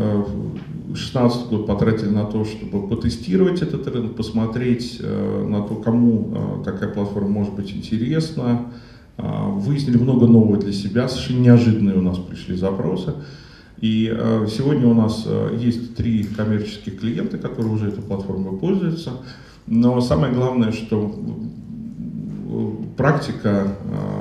2016 0.85 1.47
год 1.47 1.65
потратили 1.65 2.09
на 2.09 2.25
то, 2.25 2.45
чтобы 2.45 2.87
потестировать 2.87 3.63
этот 3.63 3.87
рынок, 3.87 4.15
посмотреть 4.15 5.01
на 5.01 5.63
то, 5.63 5.73
кому 5.73 6.61
такая 6.63 6.91
платформа 6.91 7.29
может 7.29 7.55
быть 7.55 7.75
интересна. 7.75 8.67
Э, 9.21 9.49
выяснили 9.49 9.97
много 9.97 10.27
нового 10.27 10.57
для 10.57 10.71
себя, 10.71 11.09
совершенно 11.09 11.41
неожиданные 11.41 11.97
у 11.97 12.01
нас 12.01 12.17
пришли 12.17 12.55
запросы. 12.55 13.13
И 13.81 14.13
сегодня 14.51 14.87
у 14.87 14.93
нас 14.93 15.25
есть 15.57 15.95
три 15.95 16.25
коммерческих 16.25 16.99
клиента, 16.99 17.37
которые 17.37 17.73
уже 17.73 17.87
этой 17.87 18.03
платформой 18.03 18.59
пользуются. 18.59 19.11
Но 19.67 20.01
самое 20.01 20.33
главное, 20.33 20.73
что 20.73 21.15
практика 22.97 23.77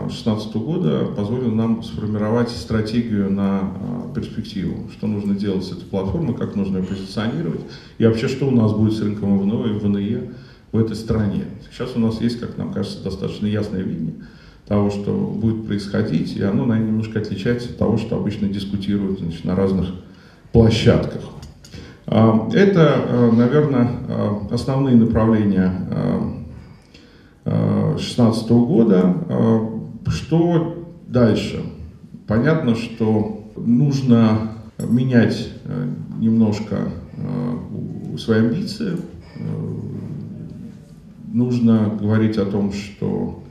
2016 0.06 0.54
года 0.56 1.06
позволила 1.06 1.52
нам 1.52 1.82
сформировать 1.82 2.50
стратегию 2.50 3.32
на 3.32 3.72
перспективу, 4.14 4.90
что 4.92 5.08
нужно 5.08 5.34
делать 5.34 5.64
с 5.64 5.72
этой 5.72 5.86
платформой, 5.86 6.34
как 6.34 6.54
нужно 6.54 6.78
ее 6.78 6.84
позиционировать, 6.84 7.62
и 7.98 8.06
вообще, 8.06 8.28
что 8.28 8.46
у 8.46 8.52
нас 8.52 8.72
будет 8.72 8.92
с 8.92 9.00
рынком 9.00 9.40
ВНО 9.40 9.66
и 9.66 9.78
ВНЕ 9.78 10.32
в 10.70 10.78
этой 10.78 10.94
стране. 10.94 11.46
Сейчас 11.72 11.96
у 11.96 11.98
нас 11.98 12.20
есть, 12.20 12.38
как 12.38 12.56
нам 12.58 12.72
кажется, 12.72 13.02
достаточно 13.02 13.46
ясное 13.46 13.82
видение 13.82 14.14
того, 14.68 14.90
что 14.90 15.12
будет 15.12 15.66
происходить, 15.66 16.36
и 16.36 16.42
оно, 16.42 16.66
наверное, 16.66 16.90
немножко 16.90 17.18
отличается 17.20 17.70
от 17.70 17.78
того, 17.78 17.96
что 17.96 18.16
обычно 18.16 18.48
дискутируют 18.48 19.20
значит, 19.20 19.44
на 19.44 19.56
разных 19.56 19.88
площадках. 20.52 21.22
Это, 22.06 23.30
наверное, 23.32 23.90
основные 24.50 24.96
направления 24.96 25.72
2016 27.44 28.50
года. 28.50 29.14
Что 30.06 30.86
дальше? 31.06 31.62
Понятно, 32.26 32.74
что 32.74 33.50
нужно 33.56 34.52
менять 34.78 35.50
немножко 36.18 36.88
свои 38.18 38.40
амбиции, 38.40 38.96
э, 39.36 39.40
нужно 41.32 41.96
говорить 42.00 42.36
о 42.36 42.44
том, 42.44 42.72
что 42.72 43.42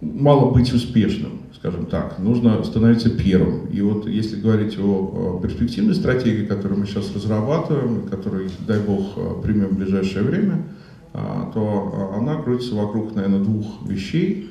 мало 0.00 0.50
быть 0.50 0.72
успешным, 0.72 1.40
скажем 1.54 1.86
так, 1.86 2.18
нужно 2.18 2.62
становиться 2.64 3.10
первым. 3.10 3.66
И 3.66 3.80
вот 3.82 4.08
если 4.08 4.40
говорить 4.40 4.78
о 4.78 5.40
перспективной 5.42 5.94
стратегии, 5.94 6.46
которую 6.46 6.80
мы 6.80 6.86
сейчас 6.86 7.14
разрабатываем, 7.14 8.08
которую, 8.08 8.50
дай 8.66 8.80
бог, 8.80 9.42
примем 9.42 9.68
в 9.68 9.76
ближайшее 9.76 10.24
время, 10.24 10.64
то 11.12 12.14
она 12.16 12.36
крутится 12.40 12.74
вокруг, 12.76 13.14
наверное, 13.14 13.40
двух 13.40 13.82
вещей. 13.86 14.48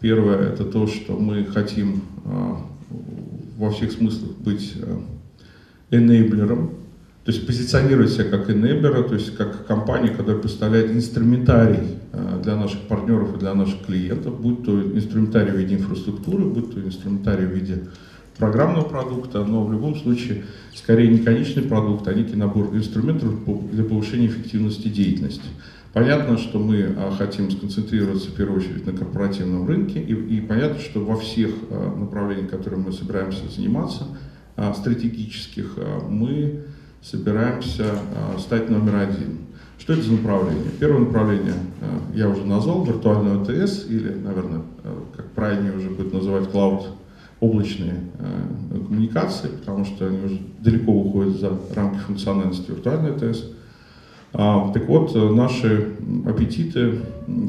Первое– 0.00 0.38
это 0.52 0.64
то, 0.64 0.86
что 0.86 1.16
мы 1.16 1.44
хотим 1.44 2.02
во 3.56 3.70
всех 3.70 3.92
смыслах 3.92 4.36
быть 4.38 4.74
энейблером, 5.90 6.70
то 7.24 7.32
есть 7.32 7.46
позиционировать 7.46 8.12
себя 8.12 8.24
как 8.24 8.50
энейблера, 8.50 9.02
то 9.02 9.14
есть 9.14 9.34
как 9.34 9.66
компания, 9.66 10.10
которая 10.10 10.42
представляет 10.42 10.90
инструментарий 10.90 11.98
а, 12.12 12.38
для 12.42 12.54
наших 12.54 12.80
партнеров 12.82 13.34
и 13.34 13.38
для 13.38 13.54
наших 13.54 13.86
клиентов, 13.86 14.38
будь 14.38 14.62
то 14.62 14.78
инструментарий 14.78 15.52
в 15.52 15.56
виде 15.56 15.76
инфраструктуры, 15.76 16.44
будь 16.44 16.74
то 16.74 16.80
инструментарий 16.80 17.46
в 17.46 17.50
виде 17.50 17.84
программного 18.36 18.84
продукта, 18.84 19.42
но 19.42 19.64
в 19.64 19.72
любом 19.72 19.96
случае 19.96 20.44
скорее 20.74 21.08
не 21.08 21.18
конечный 21.18 21.62
продукт, 21.62 22.06
а 22.08 22.12
некий 22.12 22.36
набор 22.36 22.76
инструментов 22.76 23.32
для 23.72 23.84
повышения 23.84 24.26
эффективности 24.26 24.88
деятельности. 24.88 25.48
Понятно, 25.94 26.36
что 26.36 26.58
мы 26.58 26.94
а, 26.94 27.14
хотим 27.16 27.50
сконцентрироваться 27.50 28.28
в 28.28 28.34
первую 28.34 28.60
очередь 28.60 28.84
на 28.84 28.92
корпоративном 28.92 29.66
рынке, 29.66 29.98
и, 29.98 30.12
и 30.12 30.40
понятно, 30.42 30.78
что 30.78 31.02
во 31.02 31.16
всех 31.16 31.52
а, 31.70 31.96
направлениях, 31.96 32.50
которыми 32.50 32.88
мы 32.88 32.92
собираемся 32.92 33.48
заниматься, 33.48 34.08
стратегических, 34.76 35.78
мы 36.08 36.62
собираемся 37.04 37.84
стать 38.38 38.70
номер 38.70 38.96
один. 38.96 39.38
Что 39.78 39.92
это 39.92 40.02
за 40.02 40.12
направление? 40.12 40.70
Первое 40.80 41.00
направление 41.00 41.54
я 42.14 42.28
уже 42.28 42.44
назвал, 42.44 42.84
виртуальный 42.84 43.40
ОТС, 43.40 43.86
или, 43.88 44.14
наверное, 44.14 44.62
как 45.14 45.30
правильнее 45.32 45.76
уже 45.76 45.90
будет 45.90 46.12
называть, 46.12 46.50
клауд 46.50 46.86
облачные 47.40 48.00
коммуникации, 48.70 49.48
потому 49.48 49.84
что 49.84 50.06
они 50.06 50.24
уже 50.24 50.40
далеко 50.60 50.92
уходят 50.92 51.38
за 51.38 51.52
рамки 51.74 51.98
функциональности 51.98 52.70
виртуальной 52.70 53.10
ОТС. 53.10 53.44
А, 54.36 54.72
так 54.72 54.88
вот, 54.88 55.14
э, 55.14 55.30
наши 55.30 55.92
аппетиты 56.26 57.02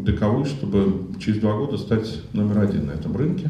таковы, 0.05 0.45
чтобы 0.45 1.15
через 1.19 1.39
два 1.39 1.57
года 1.57 1.79
стать 1.79 2.21
номер 2.33 2.59
один 2.59 2.85
на 2.85 2.91
этом 2.91 3.17
рынке. 3.17 3.49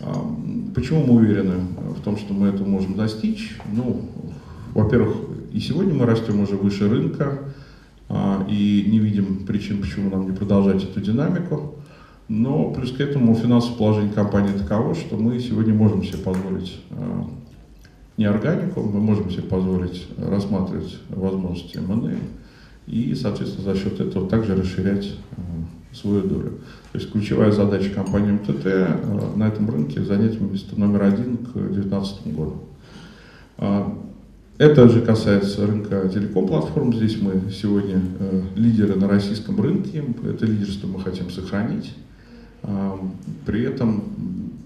А, 0.00 0.26
почему 0.74 1.04
мы 1.04 1.16
уверены 1.16 1.56
в 1.94 2.00
том, 2.00 2.16
что 2.16 2.32
мы 2.32 2.46
это 2.48 2.64
можем 2.64 2.94
достичь? 2.94 3.58
Ну, 3.70 4.00
во-первых, 4.74 5.16
и 5.52 5.60
сегодня 5.60 5.94
мы 5.94 6.06
растем 6.06 6.40
уже 6.40 6.56
выше 6.56 6.88
рынка, 6.88 7.38
а, 8.08 8.46
и 8.48 8.86
не 8.88 8.98
видим 8.98 9.44
причин, 9.46 9.80
почему 9.80 10.10
нам 10.10 10.30
не 10.30 10.36
продолжать 10.36 10.82
эту 10.82 11.00
динамику. 11.00 11.74
Но 12.28 12.70
плюс 12.72 12.92
к 12.92 13.00
этому 13.00 13.34
финансовое 13.34 13.78
положение 13.78 14.12
компании 14.12 14.52
таково, 14.52 14.94
что 14.94 15.16
мы 15.16 15.38
сегодня 15.40 15.72
можем 15.72 16.04
себе 16.04 16.18
позволить 16.18 16.78
не 18.18 18.24
органику, 18.24 18.82
мы 18.82 19.00
можем 19.00 19.30
себе 19.30 19.44
позволить 19.44 20.06
рассматривать 20.18 20.98
возможности 21.08 21.78
M&A 21.78 22.16
и, 22.86 23.14
соответственно, 23.14 23.72
за 23.72 23.80
счет 23.80 24.00
этого 24.00 24.28
также 24.28 24.56
расширять 24.56 25.14
э, 25.36 25.40
свою 25.94 26.22
долю. 26.22 26.58
То 26.92 26.98
есть 26.98 27.12
ключевая 27.12 27.52
задача 27.52 27.90
компании 27.90 28.32
МТТ 28.32 29.36
на 29.36 29.46
этом 29.46 29.70
рынке 29.70 30.02
занять 30.02 30.40
место 30.40 30.78
номер 30.78 31.04
один 31.04 31.36
к 31.36 31.52
2019 31.52 32.34
году. 32.34 32.56
А, 34.58 34.64
это 34.64 34.88
же 34.88 35.02
касается 35.02 35.66
рынка 35.66 36.08
телеком-платформ. 36.08 36.94
Здесь 36.94 37.20
мы 37.20 37.50
сегодня 37.50 38.00
э, 38.18 38.42
лидеры 38.56 38.94
на 38.94 39.08
российском 39.08 39.60
рынке. 39.60 40.04
Это 40.28 40.46
лидерство 40.46 40.86
мы 40.86 41.00
хотим 41.00 41.30
сохранить. 41.30 41.94
А, 42.62 42.98
при 43.46 43.62
этом 43.62 44.02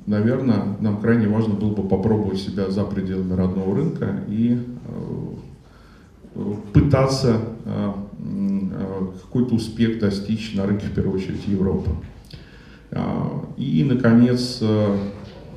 наверное, 0.07 0.77
нам 0.81 1.01
крайне 1.01 1.29
важно 1.29 1.55
было 1.55 1.71
бы 1.71 1.89
попробовать 1.89 2.39
себя 2.39 2.71
за 2.71 2.85
пределами 2.85 3.35
родного 3.35 3.77
рынка 3.77 4.21
и 4.29 4.59
э, 6.35 6.55
пытаться 6.73 7.41
э, 7.65 7.93
э, 8.21 9.07
какой-то 9.23 9.55
успех 9.55 9.99
достичь 10.01 10.55
на 10.55 10.67
рынке, 10.67 10.87
в 10.87 10.95
первую 10.95 11.17
очередь, 11.17 11.47
Европы. 11.47 11.91
И, 13.57 13.85
наконец, 13.89 14.63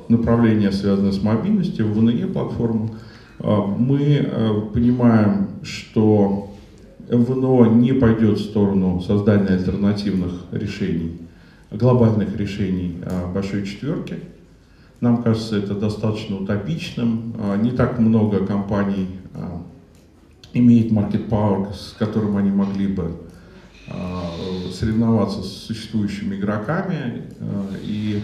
направление, 0.08 0.72
связанное 0.72 1.12
с 1.12 1.22
мобильностью, 1.22 1.86
в 1.86 1.92
ВНЕ 1.92 2.28
платформу. 2.28 2.96
Мы 3.38 4.70
понимаем, 4.72 5.48
что 5.62 6.50
МВНО 7.08 7.66
не 7.74 7.92
пойдет 7.92 8.38
в 8.38 8.44
сторону 8.44 9.00
создания 9.00 9.48
альтернативных 9.48 10.32
решений, 10.52 11.20
глобальных 11.70 12.36
решений 12.36 12.96
большой 13.34 13.64
четверки. 13.66 14.16
Нам 15.00 15.22
кажется 15.22 15.56
это 15.58 15.74
достаточно 15.74 16.36
утопичным. 16.36 17.34
Не 17.62 17.70
так 17.72 17.98
много 17.98 18.46
компаний 18.46 19.08
имеет 20.54 20.90
market 20.90 21.28
power, 21.28 21.72
с 21.74 21.94
которым 21.98 22.38
они 22.38 22.50
могли 22.50 22.86
бы 22.86 23.12
соревноваться 24.72 25.42
с 25.42 25.52
существующими 25.66 26.36
игроками. 26.36 27.24
И 27.82 28.22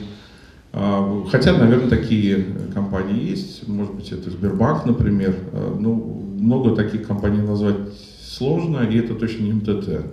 Хотя, 0.73 1.53
наверное, 1.53 1.89
такие 1.89 2.47
компании 2.73 3.29
есть. 3.31 3.69
Может 3.69 3.95
быть, 3.95 4.11
это 4.11 4.31
Сбербанк, 4.31 4.87
например. 4.87 5.37
Ну, 5.79 6.25
много 6.39 6.75
таких 6.75 7.07
компаний 7.07 7.43
назвать 7.43 7.77
сложно, 8.25 8.79
и 8.79 8.99
это 8.99 9.15
точно 9.15 9.43
не 9.43 9.53
МТТ. 9.53 10.07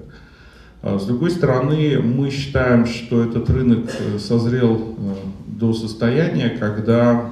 С 0.81 1.05
другой 1.05 1.31
стороны, 1.31 1.99
мы 1.99 2.29
считаем, 2.29 2.85
что 2.85 3.23
этот 3.23 3.49
рынок 3.49 3.89
э, 3.99 4.17
созрел 4.17 4.95
э, 4.97 5.13
до 5.45 5.73
состояния, 5.73 6.49
когда 6.49 7.31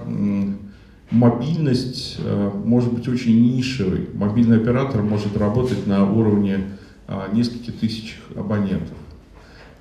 мобильность 1.12 2.18
э, 2.20 2.52
может 2.66 2.92
быть 2.92 3.08
очень 3.08 3.56
нишевой. 3.56 4.10
Мобильный 4.14 4.58
оператор 4.58 5.02
может 5.02 5.38
работать 5.38 5.88
на 5.88 6.12
уровне 6.12 6.60
а, 7.08 7.30
нескольких 7.32 7.80
тысяч 7.80 8.20
абонентов. 8.36 8.98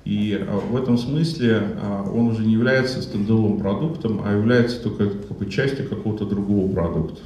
И 0.07 0.39
а, 0.39 0.57
в 0.57 0.77
этом 0.77 0.97
смысле 0.97 1.61
а, 1.81 2.09
он 2.09 2.27
уже 2.27 2.45
не 2.45 2.53
является 2.53 3.01
стендалон 3.01 3.59
продуктом, 3.59 4.21
а 4.23 4.31
является 4.31 4.81
только 4.81 5.09
как 5.09 5.37
бы, 5.37 5.49
частью 5.49 5.89
какого-то 5.89 6.25
другого 6.25 6.71
продукта. 6.71 7.19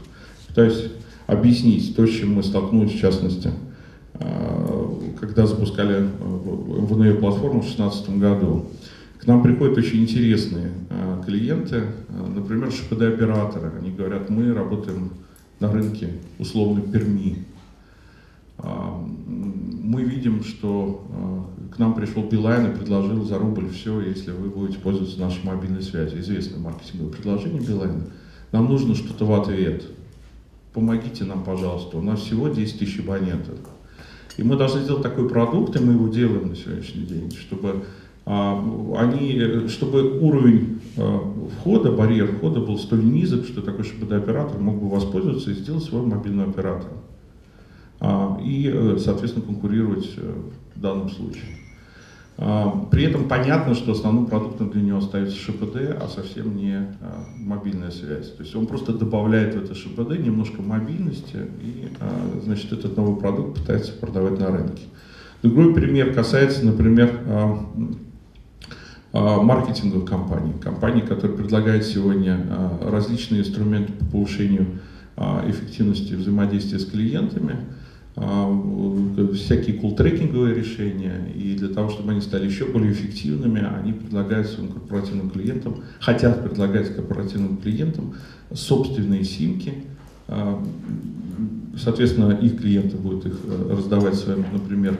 Пытаюсь 0.47 0.89
объяснить 1.27 1.95
то, 1.95 2.07
с 2.07 2.09
чем 2.09 2.33
мы 2.33 2.43
столкнулись 2.43 2.93
в 2.93 3.00
частности, 3.00 3.51
когда 5.19 5.45
запускали 5.45 6.09
ВНЕ 6.19 7.13
платформу 7.13 7.61
в 7.61 7.65
2016 7.65 8.17
году. 8.17 8.65
К 9.19 9.27
нам 9.27 9.43
приходят 9.43 9.77
очень 9.77 10.01
интересные 10.01 10.71
клиенты, 11.25 11.83
например, 12.09 12.71
ШПД-операторы. 12.71 13.71
Они 13.79 13.91
говорят, 13.91 14.29
мы 14.29 14.53
работаем 14.53 15.11
на 15.59 15.71
рынке 15.71 16.09
условно 16.39 16.81
Перми. 16.81 17.45
Мы 18.57 20.03
видим, 20.03 20.43
что 20.43 21.40
к 21.72 21.80
нам 21.80 21.94
пришел 21.94 22.24
Билайн 22.24 22.72
и 22.72 22.75
предложил 22.75 23.24
за 23.24 23.38
рубль 23.38 23.70
все, 23.70 24.01
если 24.01 24.32
вы 24.32 24.50
будете 24.50 24.80
пользоваться 24.80 25.20
нашей 25.20 25.44
мобильной 25.46 25.82
связью. 25.82 26.20
Известное 26.20 26.60
маркетинговое 26.60 27.13
предложение 27.13 27.62
Билайна. 27.62 28.04
Нам 28.51 28.66
нужно 28.66 28.94
что-то 28.94 29.25
в 29.25 29.34
ответ. 29.34 29.86
Помогите 30.74 31.24
нам, 31.24 31.44
пожалуйста. 31.44 31.98
У 31.98 32.01
нас 32.01 32.20
всего 32.20 32.50
10 32.50 32.80
тысяч 32.80 33.00
абонентов. 33.00 33.58
И 34.38 34.44
мы 34.44 34.58
должны 34.58 34.82
сделать 34.82 35.04
такой 35.04 35.30
продукт, 35.30 35.75
и 35.75 35.84
мы 35.84 35.94
его 35.94 36.10
делаем 36.10 36.50
на 36.50 36.56
сегодняшний 36.56 37.04
день, 37.04 37.32
чтобы 37.32 37.84
а, 38.25 38.58
они, 38.98 39.68
чтобы 39.68 40.20
уровень 40.20 40.82
а, 40.98 41.20
входа, 41.58 41.92
барьер 41.92 42.36
входа 42.36 42.60
был 42.60 42.78
столь 42.78 43.06
низок, 43.06 43.46
что 43.46 43.62
такой 43.62 43.86
ШПД-оператор 43.86 44.60
мог 44.60 44.82
бы 44.82 44.90
воспользоваться 44.90 45.51
и 45.51 45.54
сделать 45.54 45.84
свой 45.84 46.01
мобильный 46.06 46.46
оператор. 46.46 46.90
А, 48.03 48.39
и, 48.43 48.67
э, 48.74 48.98
соответственно, 48.98 49.46
конкурировать 49.46 50.10
э, 50.17 50.34
в 50.75 50.81
данном 50.81 51.08
случае. 51.12 51.43
А, 52.36 52.88
при 52.89 53.03
этом 53.03 53.27
понятно, 53.27 53.75
что 53.75 53.91
основным 53.91 54.25
продуктом 54.25 54.72
для 54.72 54.81
него 54.81 54.98
остается 54.98 55.36
ШПД, 55.36 56.01
а 56.01 56.08
совсем 56.08 56.58
не 56.58 56.77
а, 56.77 57.25
мобильная 57.38 57.91
связь. 57.91 58.31
То 58.31 58.41
есть 58.41 58.55
он 58.55 58.65
просто 58.65 58.93
добавляет 58.93 59.53
в 59.53 59.63
это 59.63 59.75
ШПД 59.75 60.17
немножко 60.17 60.63
мобильности 60.63 61.48
и, 61.62 61.89
а, 62.00 62.39
значит, 62.43 62.74
этот 62.74 62.98
новый 62.98 63.20
продукт 63.20 63.60
пытается 63.60 63.91
продавать 63.93 64.39
на 64.39 64.48
рынке. 64.48 64.81
Другой 65.43 65.72
пример 65.75 66.12
касается, 66.13 66.65
например, 66.65 67.20
маркетинговых 69.12 70.08
компаний. 70.08 70.53
Компаний, 70.62 71.01
которые 71.01 71.36
предлагают 71.36 71.84
сегодня 71.84 72.46
различные 72.79 73.41
инструменты 73.41 73.91
по 73.93 74.05
повышению 74.05 74.67
эффективности 75.17 76.13
взаимодействия 76.13 76.77
с 76.79 76.86
клиентами– 76.86 77.55
а, 77.65 77.80
всякие 78.15 79.77
кул-трекинговые 79.77 80.53
решения, 80.53 81.32
и 81.34 81.56
для 81.56 81.70
того, 81.70 81.89
чтобы 81.89 82.12
они 82.12 82.22
стали 82.22 82.46
еще 82.46 82.65
более 82.65 82.91
эффективными, 82.91 83.62
они 83.62 83.94
предлагают 83.94 84.48
своим 84.48 84.70
корпоративным 84.70 85.30
клиентам, 85.30 85.77
хотят 86.00 86.44
предлагать 86.44 86.94
корпоративным 86.94 87.58
клиентам 87.58 88.15
собственные 88.53 89.24
симки, 89.24 89.74
а, 90.27 90.62
соответственно, 91.77 92.34
их 92.34 92.60
клиенты 92.60 92.98
будут 92.98 93.25
их 93.27 93.39
э, 93.46 93.74
раздавать 93.77 94.15
своим, 94.15 94.46
например, 94.51 94.98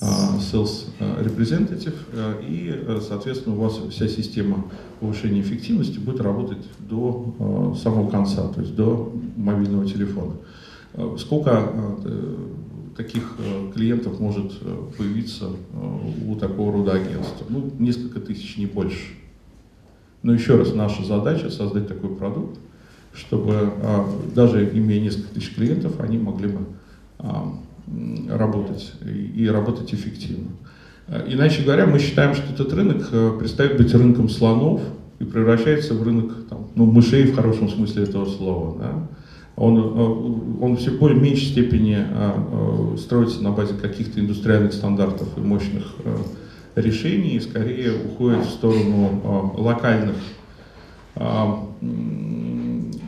а, 0.00 0.38
sales 0.38 0.86
representative, 0.98 1.94
и, 2.48 3.00
соответственно, 3.06 3.56
у 3.56 3.60
вас 3.60 3.78
вся 3.90 4.08
система 4.08 4.64
повышения 4.98 5.40
эффективности 5.40 5.98
будет 5.98 6.20
работать 6.20 6.58
до 6.78 7.76
самого 7.80 8.10
конца, 8.10 8.48
то 8.48 8.60
есть 8.60 8.74
до 8.74 9.12
мобильного 9.36 9.86
телефона. 9.86 10.32
Э, 10.94 11.16
сколько 11.18 11.72
э, 12.04 12.36
таких 12.96 13.36
э, 13.38 13.72
клиентов 13.74 14.20
может 14.20 14.52
появиться 14.96 15.48
у 16.26 16.36
такого 16.36 16.72
рода 16.72 16.92
агентства? 16.92 17.46
Ну, 17.48 17.70
несколько 17.78 18.20
тысяч, 18.20 18.58
не 18.58 18.66
больше. 18.66 19.14
Но 20.22 20.32
еще 20.34 20.56
раз, 20.56 20.74
наша 20.74 21.04
задача 21.04 21.50
создать 21.50 21.88
такой 21.88 22.14
продукт, 22.14 22.58
чтобы 23.12 23.72
даже 24.36 24.70
имея 24.72 25.00
несколько 25.00 25.34
тысяч 25.34 25.54
клиентов, 25.54 25.98
они 25.98 26.16
могли 26.16 26.48
бы 26.48 26.60
работать 28.28 28.92
и 29.04 29.48
работать 29.48 29.92
эффективно. 29.92 30.50
Иначе 31.26 31.64
говоря, 31.64 31.86
мы 31.86 31.98
считаем, 31.98 32.36
что 32.36 32.52
этот 32.52 32.72
рынок 32.72 33.10
перестает 33.40 33.76
быть 33.76 33.92
рынком 33.92 34.28
слонов 34.28 34.80
и 35.18 35.24
превращается 35.24 35.94
в 35.94 36.02
рынок 36.04 36.46
там, 36.48 36.68
ну, 36.76 36.86
мышей 36.86 37.24
в 37.24 37.34
хорошем 37.34 37.68
смысле 37.68 38.04
этого 38.04 38.26
слова. 38.26 38.78
Да? 38.78 39.08
Он, 39.56 39.78
э, 39.78 40.62
он 40.64 40.76
все 40.76 40.92
более 40.92 41.20
меньшей 41.20 41.48
степени 41.48 41.96
э, 41.98 42.04
э, 42.04 42.96
строится 42.98 43.42
на 43.42 43.50
базе 43.50 43.74
каких-то 43.74 44.20
индустриальных 44.20 44.72
стандартов 44.72 45.28
и 45.36 45.40
мощных 45.40 45.94
решений, 46.74 47.36
и 47.36 47.40
скорее 47.40 47.92
уходит 47.92 48.46
в 48.46 48.50
сторону 48.50 49.52
локальных, 49.58 50.16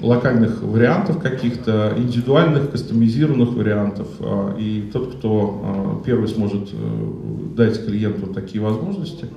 локальных 0.03 0.63
вариантов 0.63 1.19
каких-то, 1.19 1.95
индивидуальных, 1.97 2.71
кастомизированных 2.73 3.55
вариантов. 3.55 4.09
И 4.59 4.91
тот, 4.93 5.15
кто 5.15 6.03
первый 6.05 6.29
сможет 6.29 6.69
дать 7.57 7.87
клиенту 7.87 8.27
такие 8.35 8.63
возможности– 8.63 9.29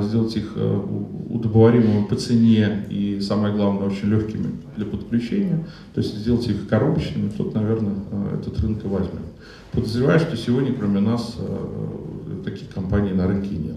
сделать 0.00 0.34
их 0.36 0.52
э, 0.56 0.80
удобоваримыми 1.28 2.04
по 2.06 2.16
цене 2.16 2.86
и, 2.88 3.20
самое 3.20 3.54
главное, 3.54 3.88
очень 3.88 4.08
легкими 4.08 4.46
для 4.74 4.86
подключения, 4.86 5.66
то 5.94 6.00
есть 6.00 6.16
сделать 6.16 6.46
их 6.48 6.66
коробочными, 6.66 7.28
тот, 7.28 7.54
наверное, 7.54 7.94
э, 8.10 8.38
этот 8.40 8.58
рынок 8.60 8.84
и 8.84 8.88
возьмет. 8.88 9.20
Подозреваю, 9.72 10.18
что 10.18 10.34
сегодня, 10.36 10.72
кроме 10.72 11.00
нас, 11.00 11.36
э, 11.38 12.42
таких 12.44 12.70
компаний 12.70 13.12
на 13.12 13.26
рынке 13.26 13.54
нет. 13.54 13.76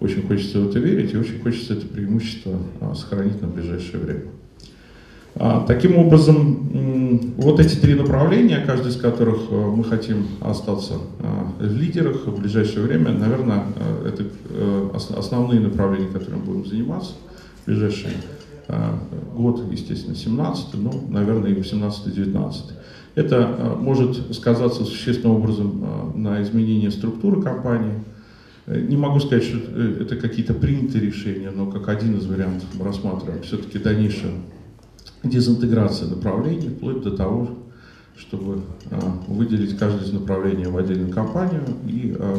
Очень 0.00 0.26
хочется 0.26 0.60
в 0.60 0.70
это 0.70 0.78
верить 0.78 1.12
и 1.12 1.18
очень 1.18 1.40
хочется 1.40 1.74
это 1.74 1.86
преимущество 1.86 2.58
сохранить 2.94 3.40
на 3.42 3.48
ближайшее 3.48 3.98
время. 4.02 4.24
А, 5.36 5.64
таким 5.66 5.96
образом, 5.96 7.34
вот 7.36 7.58
эти 7.58 7.74
три 7.74 7.94
направления, 7.94 8.62
каждый 8.64 8.90
из 8.90 8.96
которых 8.96 9.50
э, 9.50 9.54
мы 9.54 9.82
хотим 9.82 10.26
остаться 10.40 10.94
э, 11.18 11.66
в 11.66 11.76
лидерах 11.76 12.26
в 12.26 12.40
ближайшее 12.40 12.86
время, 12.86 13.10
наверное, 13.10 13.64
э, 13.76 14.10
это 14.10 15.18
основные 15.18 15.60
направления, 15.60 16.06
которыми 16.06 16.40
будем 16.40 16.66
заниматься 16.66 17.14
в 17.62 17.66
ближайший 17.66 18.10
год, 19.36 19.62
естественно, 19.70 20.14
17 20.14 20.68
ну, 20.74 21.04
наверное, 21.10 21.50
и 21.50 21.54
18-19. 21.54 22.54
Это 23.14 23.76
может 23.78 24.34
сказаться 24.34 24.84
существенным 24.84 25.36
образом 25.36 26.12
на 26.14 26.40
изменении 26.42 26.88
структуры 26.88 27.42
компании. 27.42 28.02
Не 28.66 28.96
могу 28.96 29.20
сказать, 29.20 29.44
что 29.44 29.58
это 29.78 30.16
какие-то 30.16 30.54
принятые 30.54 31.04
решения, 31.04 31.50
но 31.50 31.66
как 31.66 31.90
один 31.90 32.16
из 32.16 32.24
вариантов 32.24 32.68
рассматриваем 32.80 33.42
все-таки 33.42 33.78
дальнейшее 33.78 34.32
дезинтеграция 35.24 36.08
направлений, 36.08 36.68
вплоть 36.68 37.02
до 37.02 37.10
того, 37.10 37.50
чтобы 38.16 38.60
а, 38.90 39.18
выделить 39.26 39.76
каждое 39.76 40.04
из 40.04 40.12
направлений 40.12 40.66
в 40.66 40.76
отдельную 40.76 41.12
компанию 41.12 41.62
и 41.86 42.16
а, 42.18 42.38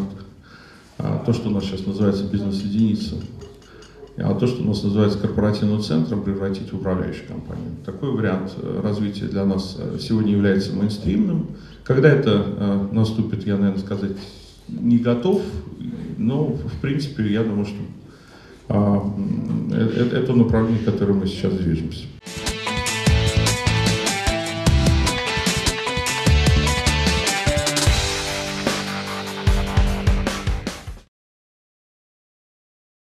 а, 0.98 1.24
то, 1.26 1.34
что 1.34 1.50
у 1.50 1.52
нас 1.52 1.66
сейчас 1.66 1.86
называется 1.86 2.24
бизнес-единица, 2.26 3.16
а 4.18 4.34
то, 4.34 4.48
что 4.48 4.64
у 4.64 4.66
нас 4.66 4.82
называется 4.82 5.20
корпоративным 5.20 5.82
центром, 5.82 6.24
превратить 6.24 6.72
в 6.72 6.76
управляющую 6.78 7.28
компанию. 7.28 7.72
Такой 7.86 8.12
вариант 8.12 8.54
э, 8.58 8.80
развития 8.82 9.26
для 9.26 9.44
нас 9.44 9.76
э, 9.78 9.98
сегодня 10.00 10.32
является 10.32 10.74
мейнстримным. 10.74 11.48
Когда 11.84 12.10
это 12.10 12.46
э, 12.46 12.88
наступит, 12.94 13.46
я, 13.46 13.58
наверное, 13.58 13.82
сказать 13.82 14.12
не 14.70 15.00
готов, 15.00 15.42
но, 16.18 16.46
в 16.46 16.82
принципе, 16.82 17.32
я 17.32 17.44
думаю, 17.44 17.66
что 17.66 17.78
это 18.68 20.34
направление, 20.34 20.82
в 20.82 20.86
которое 20.86 21.14
мы 21.14 21.28
сейчас 21.28 21.54
движемся. 21.54 22.06